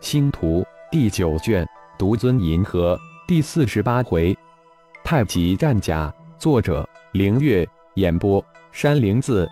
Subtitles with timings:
[0.00, 1.66] 星图第九卷，
[1.98, 4.36] 独尊银河第四十八回，
[5.02, 6.12] 太极战甲。
[6.38, 7.66] 作者：凌月。
[7.94, 9.48] 演播：山灵子。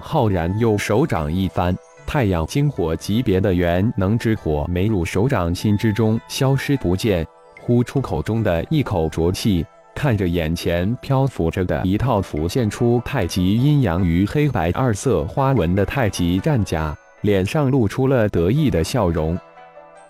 [0.00, 1.74] 浩然右手掌一翻，
[2.06, 7.24] 太阳精火级别的元能之火没入手掌心之中，消失不见。
[7.60, 9.64] 呼出口中的一口浊气，
[9.94, 19.38] 看着眼前漂浮着的一套浮现出太极阴阳与黑白二色花纹的太极战甲，脸上露出了得意的笑容。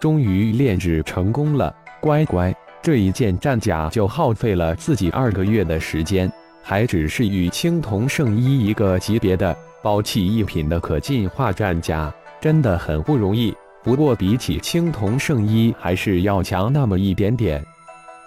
[0.01, 6.30] 终于炼制成功了，乖乖，这一件战甲就耗费了自己二个月的时间，
[6.62, 13.55] 还只是与青铜圣衣一个级别的宝器一品的可进化战甲，真的很不容易。
[13.83, 17.65] 不过比起青铜圣衣，还是要强那么一点点。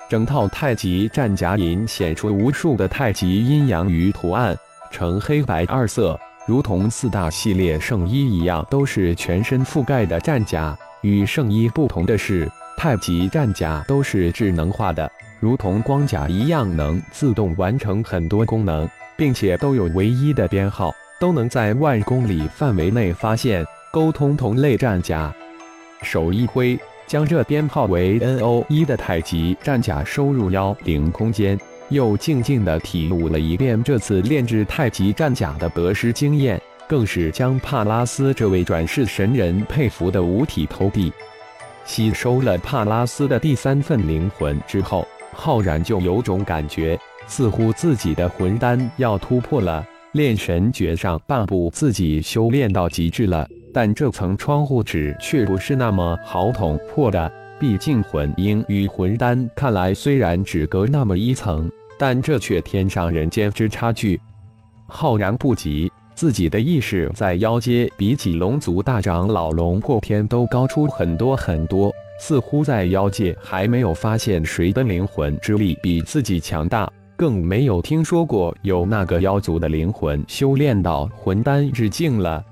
[0.09, 4.58] 整套太极战甲隐显出无数的太极阴阳鱼图案，
[4.91, 10.77] 呈黑白二色，如同四大系列圣衣一样，都是全身覆盖的战甲。
[11.01, 25.33] 与圣衣不同的是，太极战甲都是智能化的，如同光甲一样，能自动完成很多功能，并且都有唯一的编号，都能在万公里范围内发现、沟通同类战甲。
[26.03, 36.61] 手一挥，将这编号为 NO 一的太极战甲收入妖灵空间，又静静地体悟了一遍这次炼制太极战甲的得失经验。
[36.92, 41.09] 更是将帕拉斯这位转世神人佩服的五体投地。
[41.86, 53.48] 吸收了帕拉斯的第三份灵魂之后，浩然就有种感觉，似乎自己的魂丹要突破了炼神诀上半步，自己修炼到极致了。
[53.73, 64.20] 但这层窗户纸却不是那么好捅破的，毕竟魂婴与魂丹看来虽然只隔那么一层，但这却天上人间之差距。
[64.88, 65.89] 浩然不急。
[66.14, 82.44] 自己的意识在妖界比起龙族大长老龙破天都高出很多很多，似乎在妖界还没有发现谁的灵魂之力比自己强大，更没有听说过有那个妖族的灵魂修炼到魂丹之境了。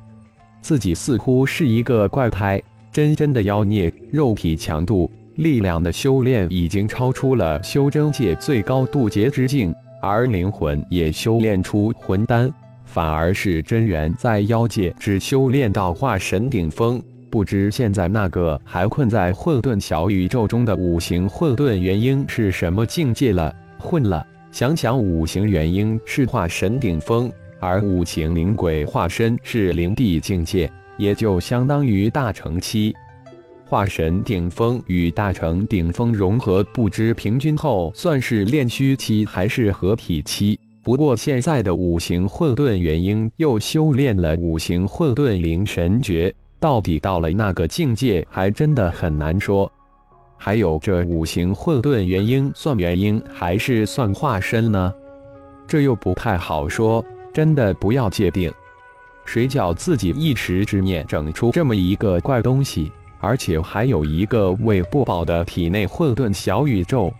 [0.62, 2.62] 自己似乎是一个怪胎，
[2.92, 12.52] 真真的妖孽，肉体强度、力量的修炼已经超出了修真界最高渡劫之境，而灵魂也修炼出魂丹。
[12.92, 23.56] 反而是真元在妖界只修炼到化神顶峰，不知现在那个还困在混沌小宇宙中的五行混沌元婴是什么境界了？
[23.78, 24.26] 混了！
[24.52, 32.92] 想想五行元婴是化神顶峰，而五行灵鬼化身是灵帝境界，也就相当于大成期。
[33.66, 40.60] 化神顶峰与大成顶峰融合，不知平均后算是炼虚期还是合体期。
[40.90, 49.72] 不过，现在的五行混沌元婴又修炼了五行混沌灵神诀，到底到了那个境界，还真的很难说。
[50.36, 54.92] 还有，这五行混沌元婴算元婴还是算化身呢？
[55.68, 57.06] 这又不太好说。
[57.32, 58.52] 真的不要界定，
[59.26, 67.14] 谁叫自己一时之念整出这么一个怪东西，而且还有一个未不饱的体内混沌小宇宙。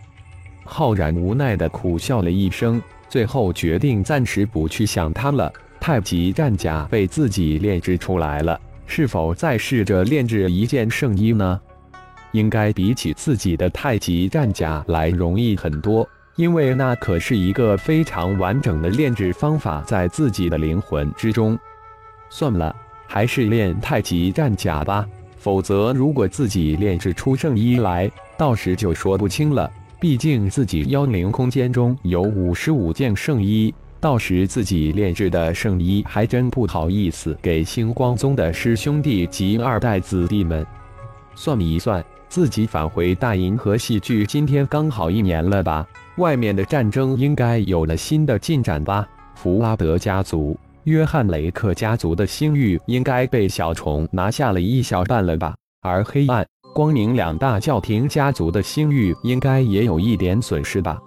[0.64, 2.82] 浩然无奈的苦笑了一声。
[3.10, 5.52] 最后决定暂时不去想它了。
[5.80, 11.60] 太极战甲被自己炼制出来了，是否再试着炼制一件圣衣呢？
[12.32, 21.58] 应该比起自己的太极战甲来容易很多，因为那可是一个非常完整的炼制方法，在自己的灵魂之中。
[22.28, 22.76] 算了，
[23.08, 25.04] 还是练太极战甲吧，
[25.38, 29.68] 否则如果自己炼制出圣衣来，到时就说不清了。
[30.00, 40.66] 毕竟自己妖灵空间中有五十五件圣衣，到时自己炼制的圣衣还真不好意思给星光宗的师兄弟及二代子弟们。
[41.34, 45.86] 算一算，自己返回大银河系距今天刚好一年了吧？
[46.16, 49.06] 外面的战争应该有了新的进展吧？
[49.34, 55.54] 弗拉德家族、约翰雷克家族的星域应该被小虫拿下了一小半了吧？
[55.82, 56.46] 而黑暗。
[56.72, 60.98] 光明两大教廷家族的星域应该也有一点损失吧。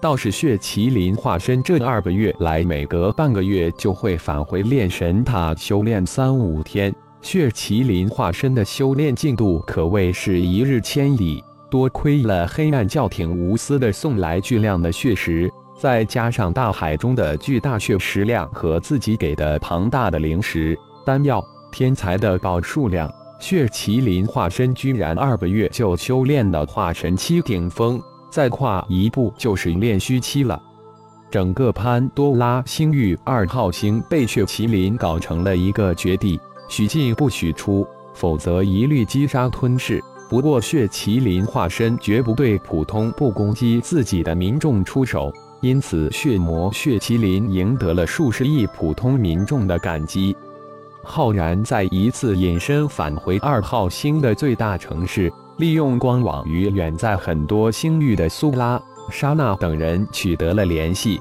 [0.00, 6.92] 倒是血麒麟化身这二个月来，每隔半个月就会返回炼神塔修炼三五天。
[7.20, 11.42] 血麒麟化身的修炼进度可谓是一日千里。
[11.70, 23.08] 多亏了黑暗教廷无私的送来巨量的血石，再加上大海中的巨大血石量和自己给的庞大的灵石、丹药、天才的宝数量。
[23.42, 28.00] 血麒麟化身居然二个月就修炼到化神期顶峰，
[28.30, 30.62] 再跨一步就是炼虚期了。
[31.28, 37.84] 整个潘多拉星域二号星被血麒麟搞成了一个绝地，许进不许出。
[38.14, 40.00] 否则一律击杀吞噬。
[40.30, 50.36] 不过血麒麟化身绝不对普通不攻击自己的民众出手，因此血魔血麒麟赢得了数十亿普通民众的感激。
[51.04, 61.20] 浩然再一次隐身返回二号星的最大城市，利用光网与远在很多星域的苏拉、莎娜等人取得了联系。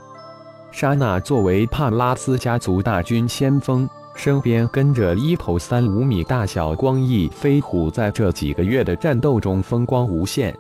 [0.72, 10.56] 莎娜作为帕拉斯家族大军先锋，身边跟着一头三五米大小光翼飞虎，在这几个月的战斗中风光无限。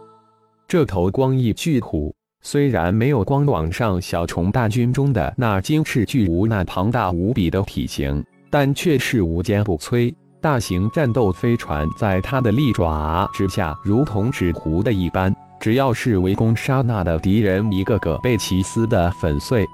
[0.67, 8.24] 这头光翼巨虎虽然没有光网上小虫大军中的那金翅巨无那庞大无比的体型。
[8.51, 19.65] 但却是无坚不摧，大型战斗飞船在它的利爪之下如同纸糊的一般，只要是围攻沙那的敌人，一个个被其撕得粉碎。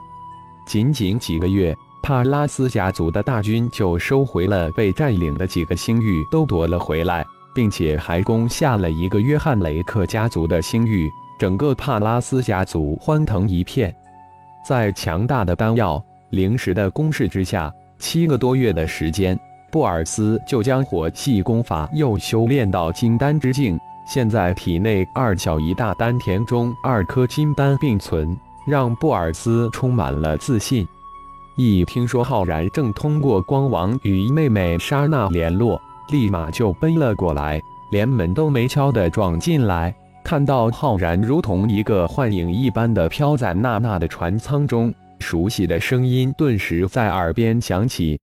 [0.67, 7.25] 仅仅几个月，帕拉斯家族的大军就收回了被占领的几个星域，都夺了回来，
[7.55, 11.09] 并且还攻下了一个约翰雷克家族的星域，
[11.39, 13.95] 整个帕拉斯家族欢腾一片。
[14.67, 17.73] 在强大的丹药、灵石的攻势之下。
[17.99, 19.39] 七个多月的时间，
[19.71, 23.79] 布尔斯就将火系功法又修炼到金丹之境。
[24.07, 30.87] 现在体内二小一大丹田中二颗金丹并存，让布尔斯充满了自信。
[31.57, 37.59] 一听说浩然正通过光王与妹妹莎娜联络，立马就奔了过来，
[37.91, 39.93] 连门都没敲的撞进来。
[40.23, 44.93] 看到浩然如同一个幻影一般的飘在娜娜的船舱中。
[45.19, 48.19] 熟悉的声音顿时在耳边响起：“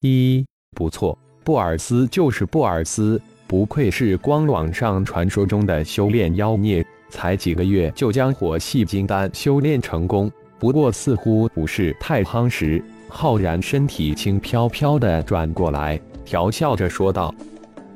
[0.00, 0.44] 一
[0.76, 10.30] 不错，布尔斯就是布尔斯，不愧是光网上传说中的修炼妖孽，才几个月就将火系金丹修炼成功。
[10.58, 12.82] 不过似乎不是太夯实。”
[13.14, 17.34] 浩然身体轻飘飘的转过来，调笑着说道：“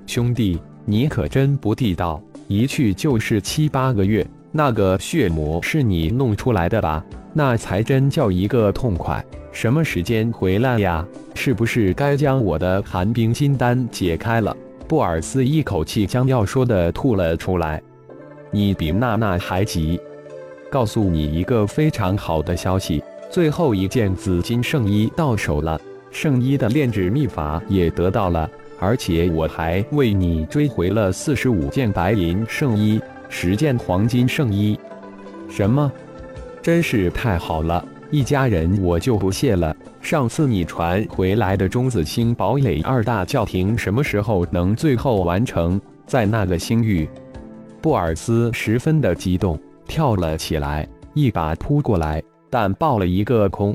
[0.06, 4.26] 兄弟，你可真不地道，一去就是七八个月。
[4.52, 7.02] 那个血魔是你弄出来的吧？”
[7.38, 9.22] 那才真叫一个痛快！
[9.52, 11.06] 什么时间回来呀？
[11.34, 14.56] 是不是该将我的寒冰金丹解开了？
[14.88, 17.82] 布尔斯一口气将要说的吐了出来。
[18.50, 20.00] 你比娜娜还急！
[20.70, 25.78] 告诉你一个非常好的消息，最后一件紫金圣衣到手了，
[26.10, 28.50] 圣衣的炼制秘法也得到了，
[28.80, 32.98] 而且我还为你追回了四十五件白银圣衣，
[33.28, 34.80] 十件黄金圣衣。
[35.50, 35.92] 什么？
[36.66, 39.72] 真是太好了，一家人我就不谢了。
[40.00, 45.80] 上次你传回来的中子星堡垒二大教廷什么时候能最后完成？
[46.08, 47.08] 在那个星域，
[47.80, 50.84] 布尔斯十分的激动，跳了起来，
[51.14, 52.20] 一把扑过来，
[52.50, 53.72] 但爆了一个空。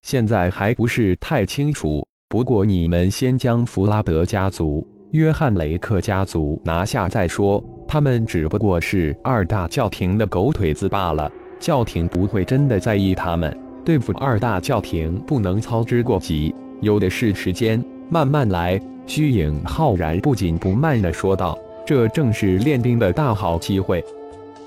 [0.00, 11.30] 现在还不是太清楚，不过你们先将弗拉德家族、约翰雷克家族拿下再说，他们只不过是二大教廷的狗腿子罢了。
[11.64, 13.56] 教廷不会真的在意他们，
[13.86, 18.78] 对付二大教廷不能操之过急，有的是时间，慢慢来。
[19.06, 24.04] 虚影浩然不紧不慢地说道：“这正是练兵的大好机会。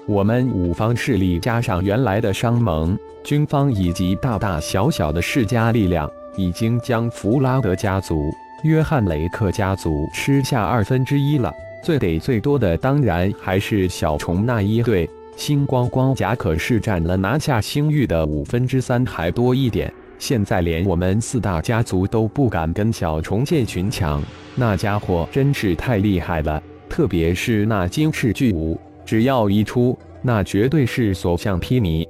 [0.08, 8.32] 我们五方势力加上原来的商盟、军方以及大大小小的世家力量，已经将弗拉德家族、
[8.64, 11.54] 约翰雷克家族吃下二分之一了。
[11.84, 24.22] 最得最多的，当然还是小虫那一队。”星光光甲可是占了拿下星域的五分之三还多一点，现在连我们四大家族都不敢跟小虫建群抢，
[24.56, 26.62] 那家伙真是太厉害了。
[26.89, 32.06] 特别是那金翅巨舞，只要一出，那绝对是所向披靡。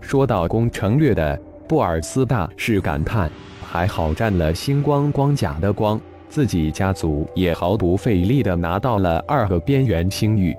[0.00, 3.28] 说到攻城略的，布尔斯大是感叹：
[3.60, 10.54] 还好占了星光光甲的光，自己家族也毫不费力的拿到了二个边缘星域。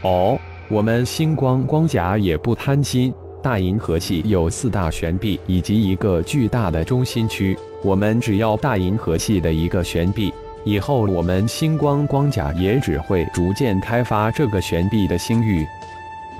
[0.00, 0.38] 哦。
[0.68, 15.64] 我们星光光甲也不贪心，大银河系有四大悬臂以及一个巨大的中心区，我们只要大银河系的一个悬臂，以后我们星光光甲也只会逐渐开发这个悬臂的星域。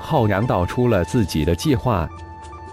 [0.01, 2.09] 浩然道出了自己的计划。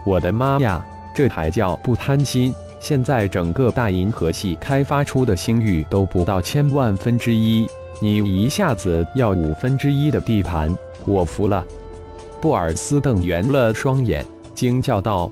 [0.03, 0.83] 我的妈呀，
[1.13, 2.51] 这还叫不贪心？
[2.79, 7.67] 现在整个大银河系开发出的星域都不到千万分之一，
[8.01, 10.75] 你一下子要五分之一的地盘。
[11.05, 11.65] 我服了，
[12.41, 15.31] 布尔斯瞪圆了双眼，惊叫道：“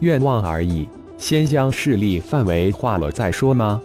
[0.00, 3.80] 愿望而已，先将势力范围化了再说吗？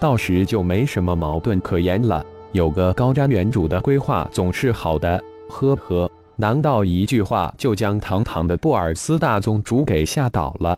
[0.00, 2.24] 到时就没什么矛盾可言了。
[2.52, 10.76] 有个高瞻远瞩的规划总是好的。”呵呵，难道一句话就将堂堂的布尔斯大宗主给吓倒了？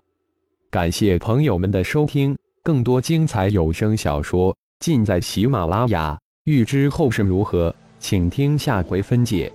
[0.70, 6.18] 感谢朋友们的收听，更多精彩有声小说尽在喜马拉雅。
[6.44, 9.50] 欲知后事如何，请听下回分解。